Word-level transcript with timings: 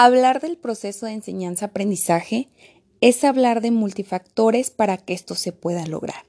Hablar 0.00 0.40
del 0.40 0.56
proceso 0.56 1.06
de 1.06 1.12
enseñanza-aprendizaje 1.14 2.50
es 3.00 3.24
hablar 3.24 3.60
de 3.60 3.72
multifactores 3.72 4.70
para 4.70 4.96
que 4.96 5.12
esto 5.12 5.34
se 5.34 5.50
pueda 5.50 5.84
lograr. 5.86 6.24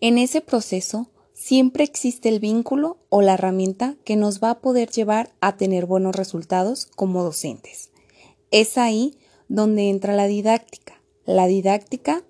En 0.00 0.16
ese 0.16 0.40
proceso 0.40 1.10
siempre 1.32 1.82
existe 1.82 2.28
el 2.28 2.38
vínculo 2.38 2.98
o 3.08 3.20
la 3.20 3.34
herramienta 3.34 3.96
que 4.04 4.14
nos 4.14 4.40
va 4.40 4.50
a 4.50 4.60
poder 4.60 4.90
llevar 4.90 5.32
a 5.40 5.56
tener 5.56 5.86
buenos 5.86 6.14
resultados 6.14 6.86
como 6.86 7.24
docentes. 7.24 7.90
Es 8.52 8.78
ahí 8.78 9.18
donde 9.48 9.90
entra 9.90 10.14
la 10.14 10.28
didáctica. 10.28 11.02
La 11.24 11.48
didáctica 11.48 12.22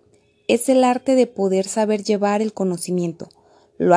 es 0.49 0.71
el 0.71 0.83
arte 0.83 1.15
de 1.15 1.27
poder 1.27 1.69
saber 1.69 2.05
llevar 2.05 2.41
el 2.41 2.55
conocimiento, 2.55 3.29
lo 3.77 3.95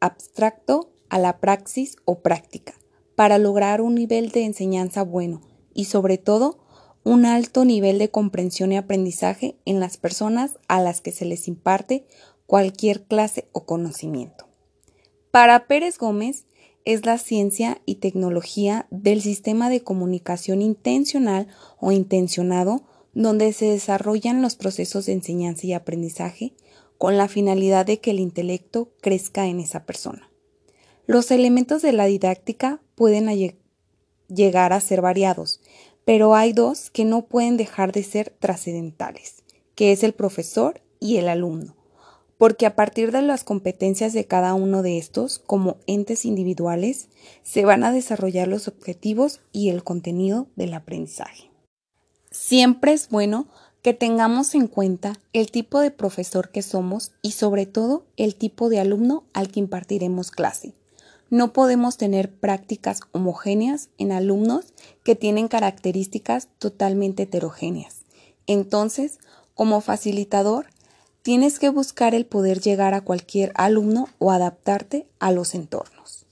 abstracto 0.00 0.90
a 1.10 1.20
la 1.20 1.38
praxis 1.38 1.94
o 2.04 2.22
práctica, 2.22 2.74
para 3.14 3.38
lograr 3.38 3.80
un 3.80 3.94
nivel 3.94 4.32
de 4.32 4.46
enseñanza 4.46 5.04
bueno 5.04 5.53
y 5.74 5.86
sobre 5.86 6.18
todo 6.18 6.58
un 7.04 7.26
alto 7.26 7.64
nivel 7.64 7.98
de 7.98 8.10
comprensión 8.10 8.72
y 8.72 8.76
aprendizaje 8.76 9.56
en 9.66 9.78
las 9.78 9.98
personas 9.98 10.58
a 10.68 10.80
las 10.80 11.00
que 11.00 11.12
se 11.12 11.26
les 11.26 11.48
imparte 11.48 12.06
cualquier 12.46 13.04
clase 13.04 13.48
o 13.52 13.66
conocimiento. 13.66 14.48
Para 15.30 15.66
Pérez 15.66 15.98
Gómez 15.98 16.46
es 16.84 17.04
la 17.04 17.18
ciencia 17.18 17.80
y 17.86 17.96
tecnología 17.96 18.86
del 18.90 19.20
sistema 19.20 19.70
de 19.70 19.82
comunicación 19.82 20.62
intencional 20.62 21.48
o 21.78 21.92
intencionado 21.92 22.84
donde 23.12 23.52
se 23.52 23.66
desarrollan 23.66 24.42
los 24.42 24.56
procesos 24.56 25.06
de 25.06 25.12
enseñanza 25.12 25.66
y 25.66 25.72
aprendizaje 25.72 26.54
con 26.98 27.16
la 27.16 27.28
finalidad 27.28 27.86
de 27.86 28.00
que 28.00 28.10
el 28.10 28.20
intelecto 28.20 28.92
crezca 29.00 29.46
en 29.46 29.60
esa 29.60 29.84
persona. 29.84 30.30
Los 31.06 31.30
elementos 31.30 31.82
de 31.82 31.92
la 31.92 32.06
didáctica 32.06 32.80
pueden 32.94 33.28
llegar 34.34 34.72
a 34.72 34.80
ser 34.80 35.00
variados, 35.00 35.60
pero 36.04 36.34
hay 36.34 36.52
dos 36.52 36.90
que 36.90 37.04
no 37.04 37.22
pueden 37.22 37.56
dejar 37.56 37.92
de 37.92 38.02
ser 38.02 38.34
trascendentales, 38.38 39.42
que 39.74 39.92
es 39.92 40.02
el 40.02 40.12
profesor 40.12 40.80
y 41.00 41.16
el 41.16 41.28
alumno, 41.28 41.76
porque 42.38 42.66
a 42.66 42.76
partir 42.76 43.12
de 43.12 43.22
las 43.22 43.44
competencias 43.44 44.12
de 44.12 44.26
cada 44.26 44.54
uno 44.54 44.82
de 44.82 44.98
estos, 44.98 45.38
como 45.38 45.76
entes 45.86 46.24
individuales, 46.24 47.08
se 47.42 47.64
van 47.64 47.84
a 47.84 47.92
desarrollar 47.92 48.48
los 48.48 48.68
objetivos 48.68 49.40
y 49.52 49.70
el 49.70 49.82
contenido 49.82 50.46
del 50.56 50.74
aprendizaje. 50.74 51.50
Siempre 52.30 52.92
es 52.92 53.08
bueno 53.08 53.46
que 53.84 53.92
tengamos 53.92 54.54
en 54.54 54.66
cuenta 54.66 55.20
el 55.34 55.50
tipo 55.50 55.78
de 55.78 55.90
profesor 55.90 56.50
que 56.50 56.62
somos 56.62 57.12
y 57.20 57.32
sobre 57.32 57.66
todo 57.66 58.06
el 58.16 58.34
tipo 58.34 58.70
de 58.70 58.80
alumno 58.80 59.24
al 59.34 59.48
que 59.48 59.60
impartiremos 59.60 60.30
clase. 60.30 60.72
No 61.34 61.52
podemos 61.52 61.96
tener 61.96 62.32
prácticas 62.32 63.00
homogéneas 63.10 63.88
en 63.98 64.12
alumnos 64.12 64.66
que 65.02 65.16
tienen 65.16 65.48
características 65.48 66.46
totalmente 66.60 67.24
heterogéneas. 67.24 68.02
Entonces, 68.46 69.18
como 69.52 69.80
facilitador, 69.80 70.66
tienes 71.22 71.58
que 71.58 71.70
buscar 71.70 72.14
el 72.14 72.24
poder 72.24 72.60
llegar 72.60 72.94
a 72.94 73.00
cualquier 73.00 73.50
alumno 73.56 74.06
o 74.20 74.30
adaptarte 74.30 75.08
a 75.18 75.32
los 75.32 75.56
entornos. 75.56 76.24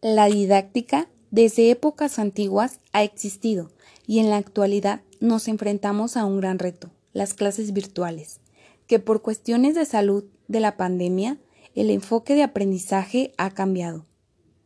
La 0.00 0.26
didáctica 0.26 1.08
desde 1.32 1.72
épocas 1.72 2.20
antiguas 2.20 2.78
ha 2.92 3.02
existido 3.02 3.72
y 4.06 4.20
en 4.20 4.30
la 4.30 4.36
actualidad 4.36 5.00
nos 5.18 5.48
enfrentamos 5.48 6.16
a 6.16 6.24
un 6.24 6.38
gran 6.38 6.60
reto, 6.60 6.88
las 7.14 7.34
clases 7.34 7.72
virtuales, 7.72 8.38
que 8.86 9.00
por 9.00 9.22
cuestiones 9.22 9.74
de 9.74 9.86
salud 9.86 10.22
de 10.46 10.60
la 10.60 10.76
pandemia 10.76 11.40
el 11.74 11.90
enfoque 11.90 12.34
de 12.34 12.44
aprendizaje 12.44 13.32
ha 13.36 13.50
cambiado. 13.50 14.06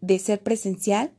De 0.01 0.19
ser 0.19 0.42
presencial, 0.42 1.11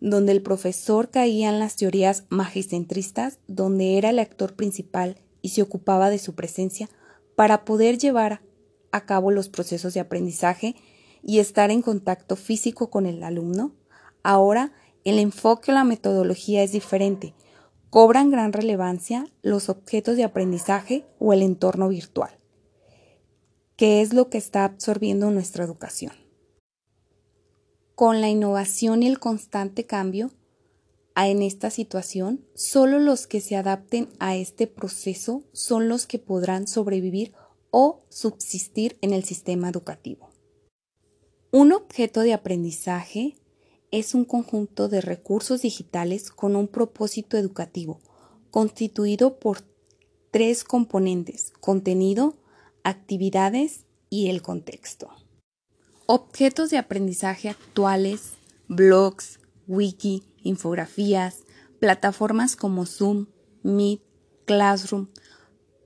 donde 0.00 0.32
el 0.32 0.42
profesor 0.42 1.10
caía 1.10 1.48
en 1.48 1.58
las 1.58 1.76
teorías 1.76 2.24
magicentristas, 2.28 3.38
donde 3.48 3.98
era 3.98 4.10
el 4.10 4.18
actor 4.18 4.54
principal 4.54 5.16
y 5.42 5.50
se 5.50 5.62
ocupaba 5.62 6.10
de 6.10 6.18
su 6.18 6.34
presencia 6.34 6.88
para 7.34 7.64
poder 7.64 7.98
llevar 7.98 8.40
a 8.92 9.04
cabo 9.04 9.30
los 9.30 9.48
procesos 9.48 9.94
de 9.94 10.00
aprendizaje 10.00 10.76
y 11.22 11.38
estar 11.38 11.70
en 11.70 11.82
contacto 11.82 12.36
físico 12.36 12.90
con 12.90 13.06
el 13.06 13.22
alumno, 13.22 13.72
ahora 14.22 14.72
el 15.04 15.18
enfoque 15.18 15.72
o 15.72 15.74
la 15.74 15.84
metodología 15.84 16.62
es 16.62 16.72
diferente. 16.72 17.34
Cobran 17.90 18.30
gran 18.30 18.52
relevancia 18.52 19.26
los 19.42 19.68
objetos 19.68 20.16
de 20.16 20.24
aprendizaje 20.24 21.04
o 21.18 21.32
el 21.32 21.42
entorno 21.42 21.88
virtual 21.88 22.41
que 23.82 24.00
es 24.00 24.12
lo 24.12 24.30
que 24.30 24.38
está 24.38 24.64
absorbiendo 24.64 25.32
nuestra 25.32 25.64
educación. 25.64 26.12
Con 27.96 28.20
la 28.20 28.28
innovación 28.28 29.02
y 29.02 29.08
el 29.08 29.18
constante 29.18 29.86
cambio 29.86 30.30
en 31.16 31.42
esta 31.42 31.68
situación, 31.68 32.46
solo 32.54 33.00
los 33.00 33.26
que 33.26 33.40
se 33.40 33.56
adapten 33.56 34.08
a 34.20 34.36
este 34.36 34.68
proceso 34.68 35.42
son 35.52 35.88
los 35.88 36.06
que 36.06 36.20
podrán 36.20 36.68
sobrevivir 36.68 37.32
o 37.72 38.04
subsistir 38.08 38.98
en 39.00 39.12
el 39.12 39.24
sistema 39.24 39.68
educativo. 39.68 40.30
Un 41.50 41.72
objeto 41.72 42.20
de 42.20 42.34
aprendizaje 42.34 43.34
es 43.90 44.14
un 44.14 44.24
conjunto 44.24 44.88
de 44.88 45.00
recursos 45.00 45.62
digitales 45.62 46.30
con 46.30 46.54
un 46.54 46.68
propósito 46.68 47.36
educativo, 47.36 47.98
constituido 48.52 49.40
por 49.40 49.62
tres 50.30 50.62
componentes, 50.62 51.50
contenido, 51.60 52.36
actividades 52.84 53.84
y 54.10 54.28
el 54.28 54.42
contexto. 54.42 55.10
Objetos 56.06 56.70
de 56.70 56.78
aprendizaje 56.78 57.48
actuales, 57.48 58.32
blogs, 58.68 59.38
wiki, 59.66 60.22
infografías, 60.42 61.44
plataformas 61.78 62.56
como 62.56 62.86
Zoom, 62.86 63.26
Meet, 63.62 64.02
Classroom, 64.44 65.08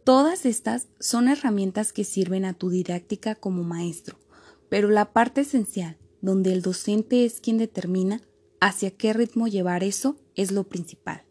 todas 0.05 0.47
estas 0.47 0.89
son 0.99 1.29
herramientas 1.29 1.93
que 1.93 2.05
sirven 2.05 2.45
a 2.45 2.55
tu 2.55 2.71
didáctica 2.71 3.35
como 3.35 3.63
maestro, 3.63 4.19
pero 4.69 4.89
la 4.89 5.13
parte 5.13 5.43
esencial, 5.43 5.99
donde 6.21 6.53
el 6.53 6.63
docente 6.63 7.25
es 7.25 7.41
quien 7.41 7.59
determina 7.59 8.23
hacia 8.61 8.91
qué 8.91 9.13
ritmo 9.13 9.47
llevar 9.47 9.85
eso, 9.85 10.17
es 10.35 10.51
lo 10.51 10.65
principal. 10.65 11.23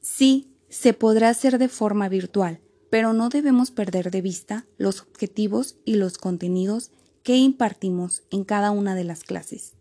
Sí, 0.00 0.56
se 0.68 0.94
podrá 0.94 1.28
hacer 1.28 1.58
de 1.58 1.68
forma 1.68 2.08
virtual, 2.08 2.60
pero 2.92 3.14
no 3.14 3.30
debemos 3.30 3.70
perder 3.70 4.10
de 4.10 4.20
vista 4.20 4.66
los 4.76 5.00
objetivos 5.00 5.76
y 5.86 5.94
los 5.94 6.18
contenidos 6.18 6.90
que 7.22 7.38
impartimos 7.38 8.22
en 8.30 8.44
cada 8.44 8.70
una 8.70 8.94
de 8.94 9.02
las 9.02 9.24
clases, 9.24 9.72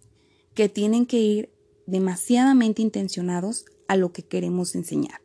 que 0.53 0.69
tienen 0.69 1.05
que 1.05 1.19
ir 1.19 1.49
demasiadamente 1.87 2.81
intencionados 2.81 3.65
a 3.89 3.97
lo 3.97 4.13
que 4.13 4.23
queremos 4.23 4.75
enseñar. 4.75 5.19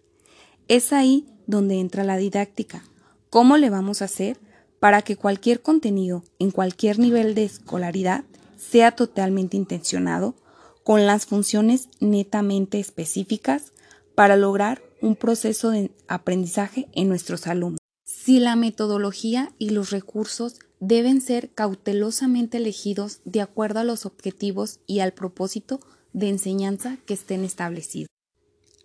Es 0.66 0.92
ahí 0.92 1.28
donde 1.46 1.78
entra 1.78 2.02
la 2.02 2.16
didáctica. 2.16 2.82
¿Cómo 3.30 3.56
le 3.56 3.70
vamos 3.70 4.02
a 4.02 4.06
hacer 4.06 4.36
para 4.80 5.02
que 5.02 5.14
cualquier 5.14 5.62
contenido 5.62 6.24
en 6.40 6.50
cualquier 6.50 6.98
nivel 6.98 7.36
de 7.36 7.44
escolaridad 7.44 8.24
sea 8.58 8.96
totalmente 8.96 9.56
intencionado 9.56 10.34
con 10.82 11.06
las 11.06 11.26
funciones 11.26 11.88
netamente 12.00 12.80
específicas 12.80 13.72
para 14.16 14.36
lograr 14.36 14.82
un 15.06 15.14
proceso 15.14 15.70
de 15.70 15.92
aprendizaje 16.08 16.88
en 16.92 17.08
nuestros 17.08 17.46
alumnos. 17.46 17.78
Si 18.04 18.40
la 18.40 18.56
metodología 18.56 19.52
y 19.56 19.70
los 19.70 19.90
recursos 19.90 20.56
deben 20.80 21.20
ser 21.20 21.50
cautelosamente 21.50 22.56
elegidos 22.56 23.20
de 23.24 23.40
acuerdo 23.40 23.80
a 23.80 23.84
los 23.84 24.04
objetivos 24.04 24.80
y 24.86 24.98
al 24.98 25.12
propósito 25.12 25.80
de 26.12 26.28
enseñanza 26.28 26.98
que 27.06 27.14
estén 27.14 27.44
establecidos. 27.44 28.08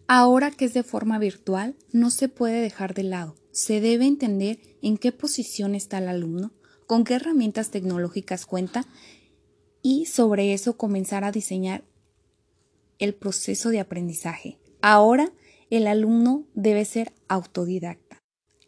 Ahora 0.07 0.51
que 0.51 0.65
es 0.65 0.73
de 0.73 0.83
forma 0.83 1.17
virtual, 1.17 1.75
no 1.91 2.11
se 2.11 2.29
puede 2.29 2.61
dejar 2.61 2.93
de 2.93 3.03
lado. 3.03 3.35
Se 3.51 3.81
debe 3.81 4.05
entender 4.05 4.59
en 4.81 4.97
qué 4.97 5.11
posición 5.11 5.73
está 5.73 5.97
el 5.97 6.07
alumno, 6.07 6.51
con 6.85 7.03
qué 7.03 7.15
herramientas 7.15 7.71
tecnológicas 7.71 8.45
cuenta 8.45 8.85
y 9.81 10.05
sobre 10.05 10.53
eso 10.53 10.77
comenzar 10.77 11.23
a 11.23 11.31
diseñar 11.31 11.83
el 12.99 13.15
proceso 13.15 13.69
de 13.69 13.79
aprendizaje. 13.79 14.59
Ahora 14.81 15.31
el 15.71 15.87
alumno 15.87 16.43
debe 16.53 16.85
ser 16.85 17.13
autodidacta. 17.29 18.19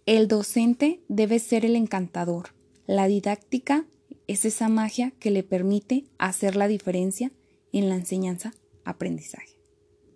El 0.05 0.27
docente 0.27 1.01
debe 1.09 1.37
ser 1.37 1.65
el 1.65 1.75
encantador. 1.75 2.55
La 2.87 3.07
didáctica 3.07 3.85
es 4.27 4.45
esa 4.45 4.69
magia 4.69 5.11
que 5.19 5.29
le 5.29 5.43
permite 5.43 6.05
hacer 6.17 6.55
la 6.55 6.67
diferencia 6.67 7.31
en 7.73 7.89
la 7.89 7.95
enseñanza-aprendizaje. 7.95 9.52